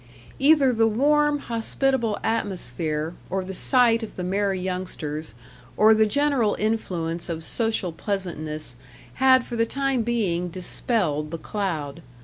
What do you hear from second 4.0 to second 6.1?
of the merry youngsters, or the